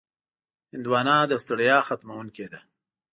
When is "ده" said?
2.51-2.59